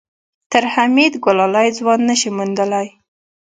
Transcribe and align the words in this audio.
تر 0.51 0.63
حميد 0.73 1.13
ګلالی 1.25 1.69
ځوان 1.77 1.99
نه 2.09 2.15
شې 2.19 2.29
موندلی. 2.37 2.87